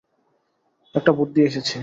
[0.95, 1.77] একটা বুদ্ধি এসেছে।